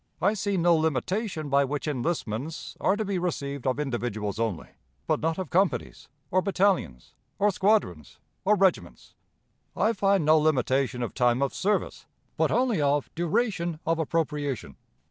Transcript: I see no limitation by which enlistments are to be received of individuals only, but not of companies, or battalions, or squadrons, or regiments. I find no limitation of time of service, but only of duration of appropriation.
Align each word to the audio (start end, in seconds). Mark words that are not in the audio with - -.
I 0.19 0.33
see 0.33 0.57
no 0.57 0.75
limitation 0.75 1.47
by 1.47 1.63
which 1.63 1.87
enlistments 1.87 2.75
are 2.81 2.95
to 2.95 3.05
be 3.05 3.19
received 3.19 3.67
of 3.67 3.79
individuals 3.79 4.39
only, 4.39 4.69
but 5.05 5.19
not 5.19 5.37
of 5.37 5.51
companies, 5.51 6.09
or 6.31 6.41
battalions, 6.41 7.13
or 7.37 7.51
squadrons, 7.51 8.17
or 8.43 8.55
regiments. 8.55 9.13
I 9.77 9.93
find 9.93 10.25
no 10.25 10.39
limitation 10.39 11.03
of 11.03 11.13
time 11.13 11.43
of 11.43 11.53
service, 11.53 12.07
but 12.35 12.49
only 12.49 12.81
of 12.81 13.13
duration 13.13 13.79
of 13.85 13.99
appropriation. 13.99 14.75